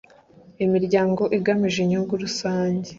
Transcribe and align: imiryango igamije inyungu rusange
imiryango 0.65 1.23
igamije 1.37 1.77
inyungu 1.81 2.13
rusange 2.23 2.89